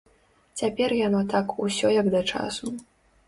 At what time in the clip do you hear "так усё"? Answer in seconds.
1.33-1.91